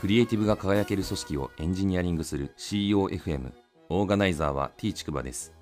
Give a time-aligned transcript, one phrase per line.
[0.00, 3.52] クリエイティブが輝ける組織をエンジニアリングする COFM
[3.90, 5.52] オーガナイザーは T ちくばです。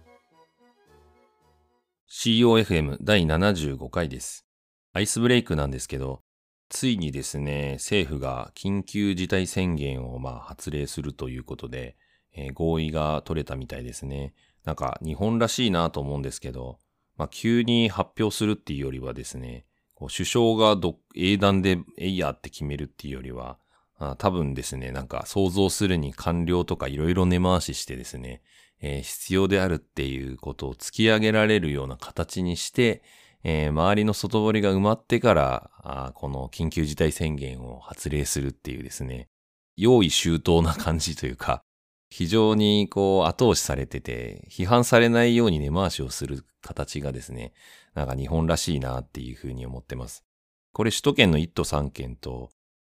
[2.09, 4.47] COFM 第75回です。
[4.93, 6.23] アイスブレイクなんですけど
[6.69, 11.97] ついにですね政府が緊急事態宣言をまあ発令するということで、
[12.33, 14.35] えー、合意が取れたみたいですね。
[14.65, 16.79] なんか日本らしいなと思うんですけど、
[17.17, 19.65] まあ、急に発表するっていうよりはですね
[19.99, 20.77] 首相が
[21.17, 23.59] 英断でえいやって決めるっていうよりは
[23.99, 28.43] あ多分ですね、なんか想像するに官僚とかいろいろ根回ししてですね、
[28.81, 33.03] えー、必要であるっていうことを突き上げられるような形にして、
[33.45, 39.29] えー、周りの外堀が埋まってからあ、この緊急事態宣言を発令するっていうですね、
[39.77, 41.63] 用意周到な感じというか、
[42.11, 47.53] 非常にこう後押しされてて、批判されないように根回しをする形がですね、
[47.95, 50.25] なんか日本らしいなっていうふうに思ってます。
[50.73, 52.51] これ首都圏の1都3県と、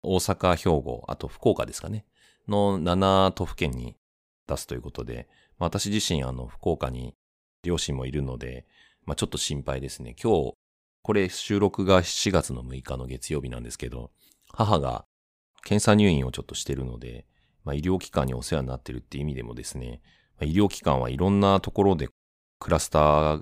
[0.02, 2.04] 大阪、兵庫、あと福岡ですかね、
[2.48, 3.96] の7都府県に
[4.46, 7.15] 出すということで、まあ、私自身、あの、福岡に
[7.62, 8.66] 両親もいるので、
[9.04, 10.15] まあ、ちょっと心配ですね。
[10.23, 10.54] 今日、
[11.02, 14.10] これ収録が7月の6日の月曜日なんですけど、
[14.52, 15.04] 母が
[15.65, 17.26] 検査入院をちょっとしてるので、
[17.65, 20.01] まあ、医療機関にお世話になってるって意味でもですね、
[20.38, 22.09] まあ、医療機関はいろんなところで
[22.59, 23.40] クラスターが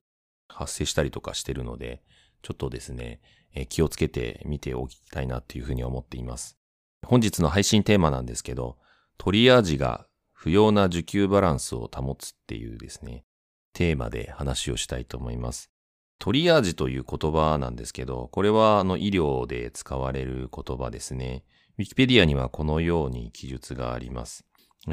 [0.48, 2.02] 発生したりとかしてるので、
[2.42, 3.20] ちょっとですね、
[3.54, 6.58] え気をつけて見ておきたいなというふうに思っています。
[7.06, 8.76] 本日の配信テーマなんですけど、
[9.16, 13.24] トリアージが不要な受給バランスを保つっていうですね、
[13.72, 15.70] テーマで話をしたいと思います。
[16.18, 21.44] トリアージという言葉なんですけど、これはあの医療で使われる言葉ですね。
[21.78, 24.44] ウィキペディアにはこのように記述があります。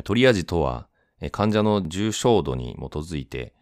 [0.03, 0.87] トリアージとは、
[1.31, 3.53] 患者の重症度に基づいて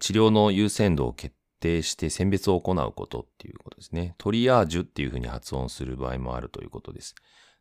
[0.00, 4.14] 治療の優先度を決定して選別を行うことっていうことですね。
[4.18, 7.14] トリアージュっていうふうに発音する場合もあるということです。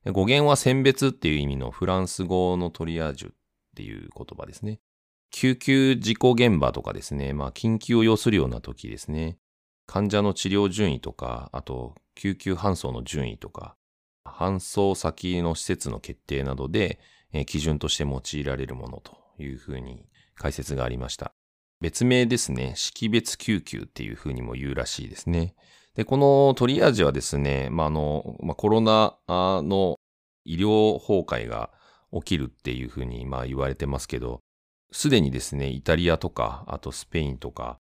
[0.06, 3.34] 語源は選別っていう意味のフランス語のトリアージュっ
[3.76, 4.80] ていう言葉ですね。
[5.30, 9.38] 救急事故現場とかですね、まあ緊急を要するような時ですね。
[9.86, 13.76] 患者の治療順位とか、あと救急搬送の順位とか、
[14.26, 17.00] 搬送先の施設の決定などで、
[17.34, 21.34] え基準として用いられるものというふうに解説がありました。
[21.82, 25.56] 別名ですね、識別救急っていうふうにも言うらしいですね。
[25.96, 30.00] で、このトリアージはですね、まあ、あの、まあ、コロナの
[30.46, 31.72] 医療崩壊が
[32.14, 34.42] 起きるっていうふうにまあ言われてますけど、
[34.92, 37.78] すでにですね、イタリアとか、あとスペインとか、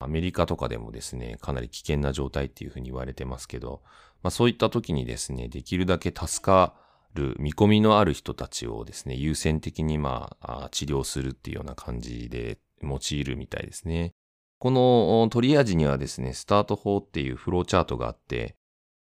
[0.00, 3.82] アメリカとかでもですね、かなり危険な状態っていうふうに言われてますけど、
[4.22, 6.74] まあそういった時にですね、できるだけ助か
[7.14, 14.12] る見込みのある人たちをですね、優先的にまあ治療するっていうような感じで用いるみたいですね。
[14.58, 18.56] このトリアージにはですね、スタート法っていうフローチャートがあって、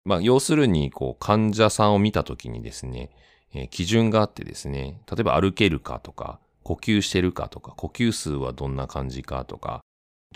[0.05, 3.09] まあ、要するに、こう、患者さんを見たときにですね、
[3.53, 9.81] えー、基準があってですね、例えば歩けるかとか、呼吸してるかとか、呼吸数はどんな感じかとか、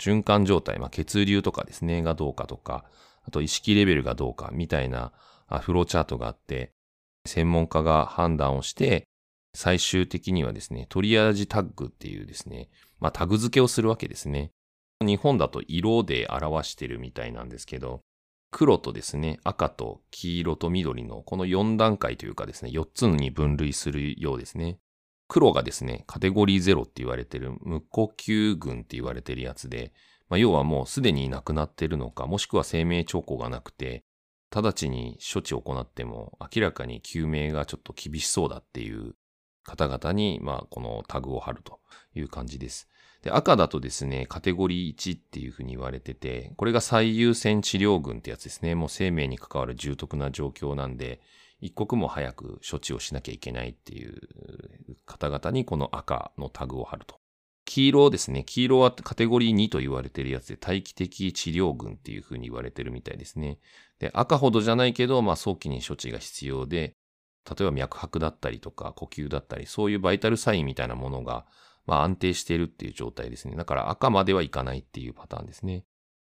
[0.00, 2.84] 循環状態、まあ、血流とかですね、がどうかとか、
[3.24, 5.12] あと意識レベルがどうかみたいな
[5.60, 6.72] フローチャートがあって、
[7.26, 9.06] 専門家が判断をして、
[9.54, 12.68] 最終的にはですね、トリアージタッグっていうですね、
[13.00, 14.52] まあタグ付けをするわけですね。
[15.00, 18.02] 日本だと色で表してるみたいなんですけど、
[18.50, 24.78] 黒とですね、赤と黄色と緑のこの4段階というかですね、4つに分類するようですね。
[25.28, 29.92] 黒がですね、カテゴリー0って言われてる無呼吸群って言われてるやつで、
[30.30, 34.04] まあ、要はもうすでに亡くなってるのか、もしくは生命兆候がなくて、
[34.50, 39.14] 直ちに処置を行っても明らかに救命がちょっと厳しそうだっていう
[39.68, 41.78] 方々に、まあ、このタグを貼ると
[42.14, 42.88] いう感じです。
[43.22, 48.74] で、赤だとですね、カテゴリー1っていうふうに言われてて、これが最優先治療群ってやつですね。
[48.74, 51.20] もう生命に関わる重篤な状況なんで、
[51.60, 54.16] 一刻も早く処置をしなきゃいけないっていう
[55.04, 57.18] 方々にこの赤のタグを貼ると。
[57.64, 58.44] 黄色ですね。
[58.44, 63.58] 黄色はカテゴリー2と言われてるやつで、待機的治療群っていうふうに言われてるみたいですね。
[63.98, 66.94] で、赤ほどじゃないけど、まあ早期に処置が必要で、
[67.48, 71.46] 例えば脈拍だったりとか呼吸だったり、そういうバイタルサインみたいなものが、
[71.86, 73.56] まあ安定しているっていう状態ですね。
[73.56, 75.84] だから赤まではいかないっていうパターンですね。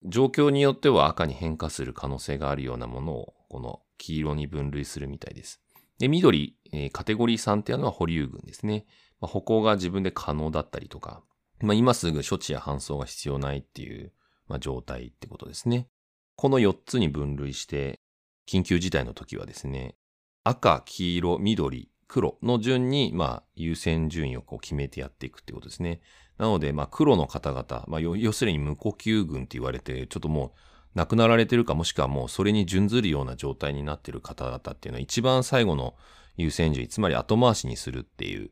[0.04, 5.62] 状況によっては赤に変化する可能性があるようなものを、この黄色に分類するみたいです。
[5.98, 8.86] で、緑、えー、カテゴリー3っていうのは保留群ですね。
[9.22, 11.24] まあ、歩行が自分で可能だったりとか、
[11.62, 14.12] まあ、今すぐ処置や搬送が必要ないっていう、
[14.48, 15.88] まあ、状態ってことですね。
[16.36, 18.00] この4つに分類して、
[18.48, 19.96] 緊急事態の時はですね、
[20.46, 26.00] 赤、黄色、緑、黒の順に、まあ、優先順位をこう決めてやっていくってことですね。
[26.38, 30.60] なので、まあ、黒の方々、まあ、要するに無呼吸群って言われて、ちょっともう、
[30.94, 35.96] 亡くなられてるか、もしくはもうそれに準ずるような状態になってる方々っていうのは、一番最後の
[36.38, 38.52] 優先順位、つまり後回しにするっていう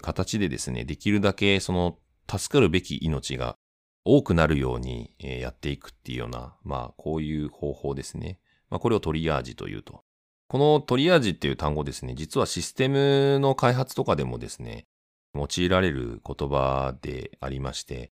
[0.00, 1.98] 形でですね、できるだけその
[2.30, 3.56] 助かるべき命が
[4.04, 8.38] 多くなるようにやっていくっていうような、まあこういう方法ですね。
[8.68, 10.04] まあこれをトリアージというと。
[10.50, 14.88] このトリアージっていう単語ですね、実はシステムの開発とかでもですね、
[15.32, 18.10] 用いられる言葉でありまして、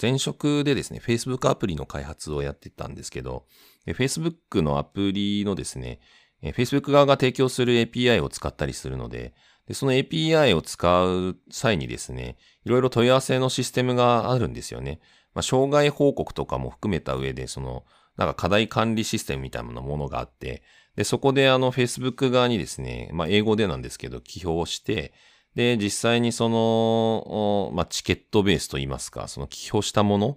[0.00, 3.44] 前職でですね、Facebook アプリの開発をやってたんですけど、
[3.88, 5.98] Facebook のアプリのですね、
[6.44, 9.34] Facebook 側が提供する API を使ったりするので、
[9.66, 15.00] でその API を使う際にですね、いろいろ問い合わせのシステムがあるんですよね。
[15.34, 17.84] まあ、障害報告とかも含めた上で、その、
[18.16, 20.62] なんか課題管理システムみたいなものがあって、
[21.00, 25.14] で、そこであの Facebook 側にですね、まあ、英語でなんですけど、起表して、
[25.54, 30.36] で、実際にその、まあ、チケットベースといいますか、その起表したもの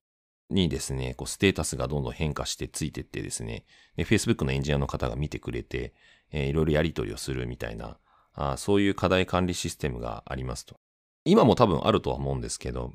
[0.50, 3.66] にですね、こうステータスがどんどん変化してついてってですね、
[3.98, 5.94] で Facebook のエンジニアの方が見てくれて、
[6.32, 7.98] えー、いろいろやり取りをするみたいな
[8.34, 10.78] あ、そういう課題管理システムがありますと。
[11.26, 12.94] 今も多分あるとは思うんですけど、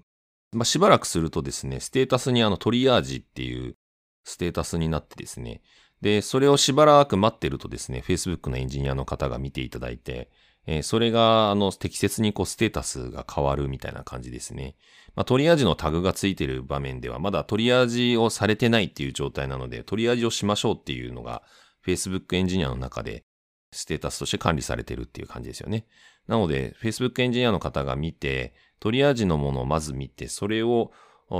[0.52, 3.76] まあ、しばらくするとですね、ステータスにあのトリアージっていう
[4.24, 5.60] ステータスになってですね、
[6.00, 10.30] で、それをしばらく待ってるとですね、Facebook のエンジニアの方が見ていただいて、
[10.66, 14.76] えー、それが、あの、適切にこう、ステータスが変わるみたいな感じですね。
[15.16, 21.42] まあ、トリアージのタグがついてる場面では、まだトリアージをされてないっていう状態なので、トリアージをしましょうっていうのが、
[21.86, 23.24] Facebook エンジニアの中で、
[23.72, 25.86] ステータスとして管理されてるっていう感じですよね。
[26.26, 30.92] なので、Facebook エンジニアの方が見て、トリアージのものをまず見て、それを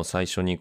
[0.05, 0.59] 最初に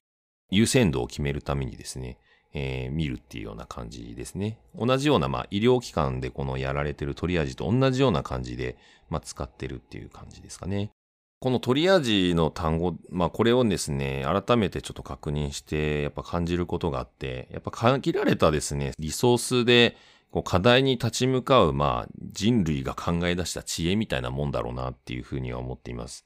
[0.50, 2.18] 優先度を決めるためにですね、
[2.54, 4.60] えー、見るっていうような感じですね。
[4.76, 8.78] 同じような、まあ、医療機関でこのやられてるトリアージと同じような感じで、
[9.10, 10.92] まあ、使ってるっていう感じですかね。
[11.40, 19.96] このトリアージの単語、まあ、これをですね、改めてちょっと確認して、やっぱ感じることがあって、やっぱ限られたですね、リソースで、
[20.32, 26.26] こう課題に立ち向かう、まあ、人類が考え出した知恵みたいなもんだろうなっていうふうには思っています。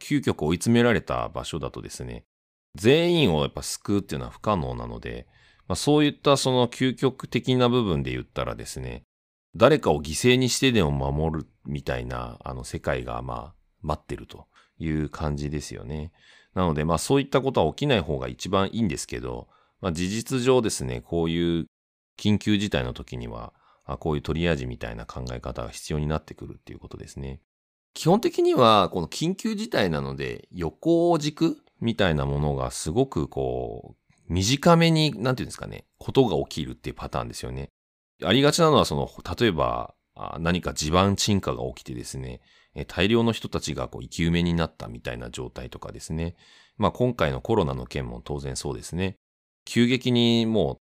[0.00, 2.24] 究極追い詰められた場所だとですね、
[2.74, 5.26] 全員をやっぱ救うっていうのは不可能なので、
[5.70, 9.04] まあ、そういったその究極的な部分で言ったらですね、
[9.54, 14.48] 誰かを犠牲にしてでも守るみたいなあの世界がまあ待ってると
[14.80, 16.10] いう感じですよね。
[16.54, 19.46] なのでまあそういったことは起きない方が一番いいんですけど、
[19.80, 21.66] まあ、事実上ですね、こういう
[22.18, 23.52] 緊急事態の時には、
[24.00, 27.38] こういうトリアージみたいな考え方が必要になってくるっていうことですね。
[27.94, 37.68] 基本的には、この緊急事態なので、横軸みたいなものがすごくこう、短めに、なんていうんですかね、ことが起きるっていうパターンですよね。
[38.24, 39.94] ありがちなのは、その、例えば、
[40.38, 42.40] 何か地盤沈下が起きてですね、
[42.86, 46.36] 大量の人たちがこう生き埋めになったみたいな状態とかですね。
[46.76, 49.16] まあ今回のコロナの件も当然そうですね。
[49.64, 50.76] 急激にもう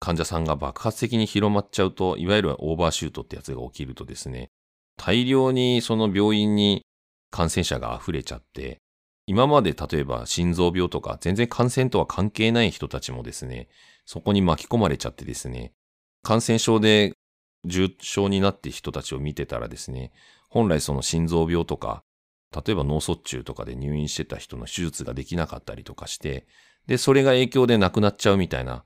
[0.00, 4.50] 患者さんが爆発的に広まっちゃうと、いわゆるオーバーシュートってやつが起きるとですね、
[4.96, 6.82] 大量にその病院に
[7.30, 8.78] 感染者が溢れちゃって、
[9.26, 13.68] 今まで例えば心臓病とか全然感染とは関係ない人たちもですね、
[14.04, 15.72] そこに巻き込まれちゃってですね、
[16.22, 17.14] 感染症で
[17.64, 20.12] 重症になって人たちを見てたらですね、
[20.50, 22.02] 本来その心臓病とか、
[22.54, 26.46] 例えば脳卒中とかで入院してた人の手術ができなかったりとかして、
[26.86, 28.84] で、それが影響で亡くなっちゃうみたいな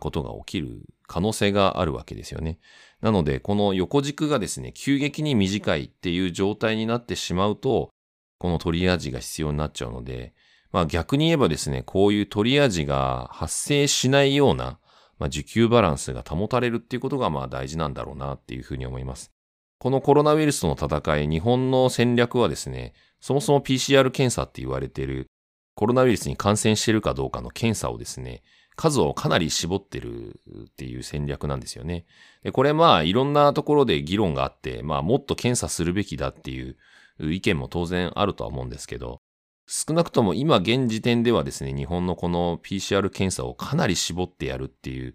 [0.00, 2.58] ことが起きる可能性があるわけですよね。
[3.00, 7.90] なので、この横軸がですね、急激に短いっていう状態になってしまうと、
[8.38, 10.34] このトリアージが必要になっちゃうので、
[10.72, 14.78] まあ逆に言えばですね、こういうトリアージが発生しないような、
[15.18, 19.32] まあ、需給バランスが保たれるっていうことがまあ大事なんだろうなっていうふうに思います。
[19.78, 25.26] このコロナウイルスとの戦い、日本の戦略はですね、そもそも PCR 検査って言われている
[25.74, 28.42] コロナウイルスに感染しているかどうかの検査をですね、
[28.74, 32.06] 数をかなり絞ってるっていう戦略なんですよね。
[32.42, 36.76] でこれまあいろんなところで議論があって、まあもっと検査するべきだっていう
[37.20, 39.20] 意見も当然あるとは思うんですけど、
[39.66, 45.14] 少なくとも今現時点ではですね、日本のこの PCR 検査をかなり絞ってやるっていう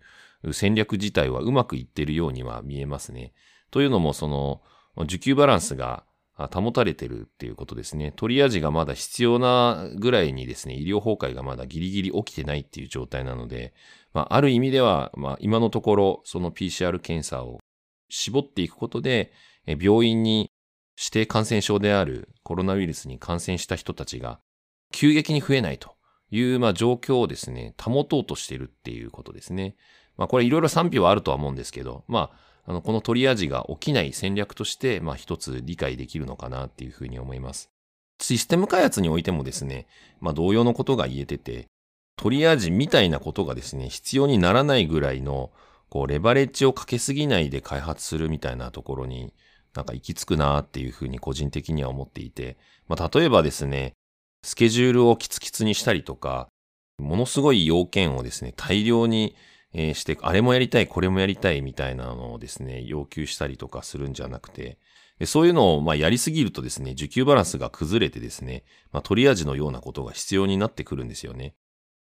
[0.51, 3.33] 戦略自体はうまくいってるようには見えますね。
[3.71, 4.61] というのも、その、
[5.05, 6.05] 需給バランスが
[6.35, 8.13] 保たれてるっていうことですね。
[8.15, 13.73] トリアージがまだ必要なぐらいにですね、医療崩壊がまだギリギリ起きてないっていう状態なので、
[14.13, 17.59] まあ、ある意味では、まあ、今のところ、その PCR 検査を
[18.09, 19.31] 絞っていくことで、
[19.65, 20.51] 病院に
[20.97, 24.39] 指定感染症であるコロナウイルスに感染した人たちが
[24.91, 25.95] 急激に増えないと
[26.31, 29.75] いう、まあ、状況をですね、保とうとしているっていうことですね。
[30.17, 32.31] まあ、これいろいろ賛否はあるとは思うんですけど、ま
[32.65, 37.69] あ、あの、このトリアージが起きない戦略として、まあ、一つ理解できるのかなっていうふうに思います。
[38.19, 39.87] システム開発においてもですね、
[40.21, 41.67] まあ、同様のことが言えてて、
[42.15, 45.51] トリアージみたいなことがですね、必要にならないぐらいの、
[45.89, 49.33] こう、レバレッジをかけすぎないで開発するみたいなところに、
[49.75, 53.93] なんか行き着くなーっていうふうに個人的には思っていて、まあ、例えばですね、
[54.43, 56.47] スケジュールをキツキツにしたりとか、
[56.99, 59.35] ものすごい要件をですね、大量に
[59.73, 64.77] して、あれもやりたい、これもやりたいみたいなのをですね、要求したりとかするんじゃなくて、
[65.25, 71.55] そういうのをまあやりすぎるとですね、需給バランスが崩れてですね、まあ、トリアージのようなことが必要になってくるんですよね。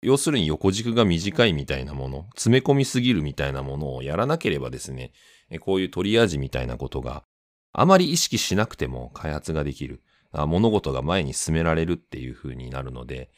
[0.03, 5.13] 要するに横軸が短いみたいなもの、詰め込みすぎるみたいなものをやらなければですね、
[5.61, 7.25] こういうトリアージみたいなことが
[7.73, 10.03] あまり意識しなくても開発ができる。
[10.33, 13.31] 物事が前に進められるっていう風になるので、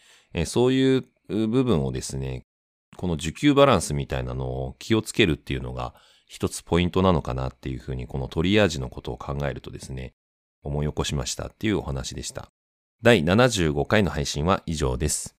[0.46, 2.44] そういう部分をですね、
[2.96, 5.94] この需給バランスみたいなのを気をつけるっていうのが
[6.26, 10.14] 一つポイントなのかなっていう風にこのトリアージのことを考えるとですね、
[10.62, 12.50] 思い起こしましたっていうお話でした。
[13.02, 15.36] 第75回の配信は以上です。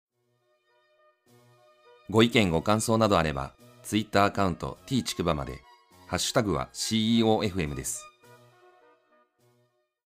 [2.10, 5.62] ご意見ご感想などあれば、ツイッターアカウント t ちくばまで、
[6.06, 8.13] ハッシュタグは CEOFM です。